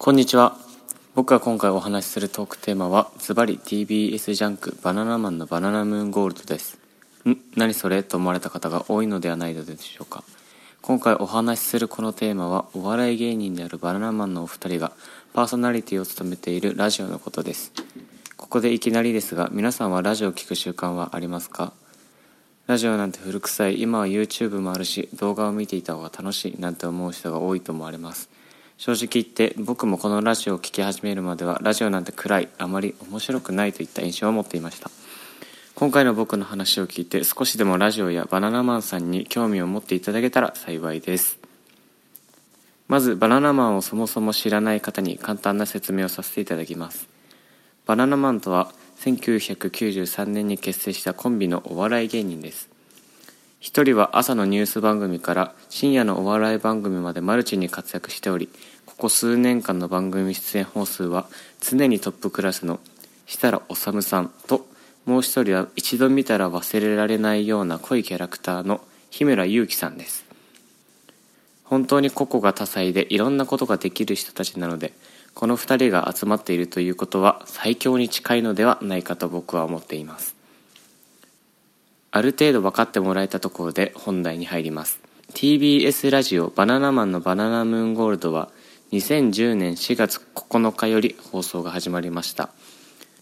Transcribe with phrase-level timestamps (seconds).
[0.00, 0.56] こんにちは。
[1.16, 6.78] 僕が今回お話しするトークテーマはズバリ TBS ジャンクバナナマンのバナナムーンゴールドです。
[7.28, 10.22] ん何それと思われた方が多いのではないのでしょうか。
[10.82, 14.92] 今回お話しするこのテーマはお笑い芸人であるバナナマンのお二人が
[15.32, 17.72] パーソナリティを務めているラジオのことです。
[18.36, 21.72] ここでいきなりですが皆さんはラジオを聴く習慣はありますか？
[22.68, 23.82] ラジオなんて古臭い。
[23.82, 28.30] 今は YouTube もあるし動画を見ていた方が楽しいなんて思う人が多いと思われます。
[28.78, 34.88] 正直言って僕もこのラジオを聴き始めるまではラジオなんて暗いあまり面白くないといった印象を持っていました。
[35.74, 41.40] 今回の僕の話を聞いて少しでもラジオやバナナマンさんに興味を持っていただけたら幸いです。
[42.86, 47.08] まずバナナマンをそもそも知らない方に簡単な説明をさせていただきます。
[47.84, 52.70] バナナマンとは1993年に結成したコンビのお笑い芸人です。
[53.60, 58.48] 一人は朝のニュース番組から深夜のお笑い番組までマルチに活躍しており
[58.86, 61.26] ここ数年間の番組出演本数は
[61.60, 62.78] 常にトップクラスの
[63.26, 64.66] 設楽治さんと
[65.06, 70.26] もう一人は一度見たら忘れられないような濃いキャラクターの日村勇紀さんです。
[71.64, 74.92] 本当に個々が多彩でいろんなことができる人たちなので
[75.34, 80.37] この2人が集まっているということは最強に近いのではないかと僕は思っています。
[82.10, 85.00] ある程度分かってもらえたところで本題に入ります。
[85.34, 88.50] TBS ラジオ「バナナマンのバナナムーンゴールド」は
[88.92, 92.48] 2010年4月9日より放送が始まりました。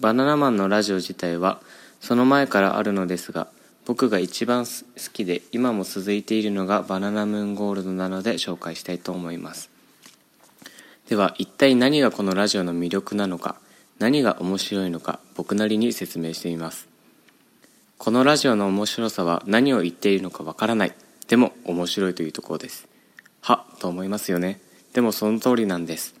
[0.00, 1.62] バナナマンのラジオ自体は
[2.00, 3.48] その前からあるのですが
[3.86, 4.72] 僕が一番好
[5.12, 9.70] きで今も続いているのがバナナムーンゴールドなので紹介したいと思います。
[11.08, 13.56] では一体何がこのラジオの魅力なのか
[13.98, 16.93] 何が面白いのか僕なりに説明してみます。
[18.04, 20.94] このラジオの面白さは何を言っているのかわからない。
[21.26, 22.86] でも面白いというところです。
[23.40, 24.60] はと思いますよね。
[24.92, 26.14] でもその通りなんです。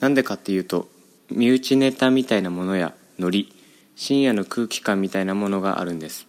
[0.00, 0.88] なんでかっていうと
[1.30, 3.54] 身内ネタみたいなものやノリ
[3.94, 6.26] 深夜の空気感みたいなものがあるんです。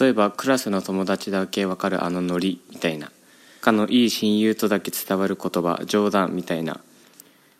[0.00, 3.12] 例えばクラスの友達だけわかるあのノリみたいな。
[3.60, 6.80] 仲のいい親友とだけ伝わる言葉冗談みたいな。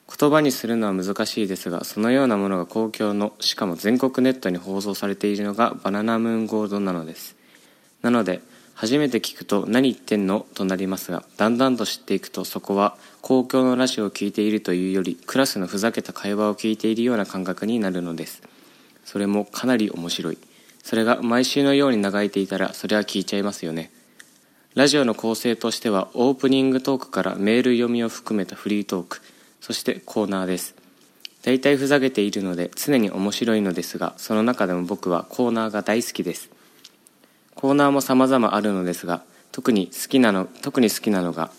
[0.07, 7.37] 言葉にするのは難しいですがそのようなものが公共のしかも全国ネットに放送されているのがバナナムーンゴールドなのです。
[8.03, 8.41] なので
[8.75, 18.43] 初めて聞くと何言ってんのとなりますがだんだんと知っていくとそこは公共のラジオを聴いているというよりクラスのふざけた会話を聞いているような感覚になるのです。
[19.05, 20.39] それもかなり面白い。
[20.83, 23.91] それが毎週のように流れていたらそれは聞いちゃいますよね。
[24.75, 29.21] ラジオの構成としてはオープニングトークからメール読みを含めたフリートーク。
[29.65, 30.75] そしてコーナーです。
[31.43, 36.51] 大体ふざけているので常に面白いのですがその中でも僕はコーナーが大好きです。
[37.55, 39.23] コーナーも様々あるのですが
[39.53, 41.51] 特に好きなの特に好きなのが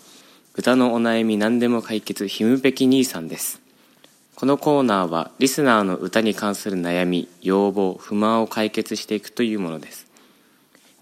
[0.54, 3.60] 歌のお悩み何でも解決ひむぺき兄さんです。
[4.36, 10.06] このコーナーはリスナーの歌に関する悩み要望不満を解決していくというものです。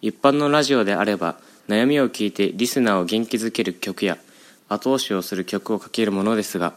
[0.01, 1.37] 一般のラジオであれば
[1.69, 4.17] 悩みを聞いてリスナーを元気づける曲や
[4.71, 6.73] 後押しをする曲をかけるものですが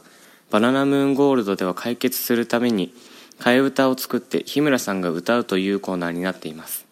[0.49, 2.93] バナナムーンゴールドでは解決するために
[3.39, 6.85] 替え歌を作って日村さんが歌うというコーナーになっています。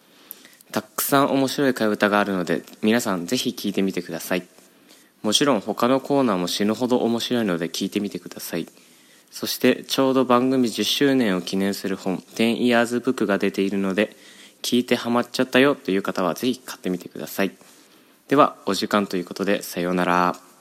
[0.72, 4.46] たくさん面白い替え歌があるので皆さんぜひ聴いてみてください。
[5.24, 8.68] もちろん他のコーナーも死ぬほど面白いので聞いてみてください。
[9.32, 14.16] そしてちょうど番組10周年を記念する本「10 Years Book」が出ているので
[14.62, 17.52] 聞いてハマっちゃったよという方はぜひ買ってみてください。
[18.28, 20.55] ではお時間ということでさようなら。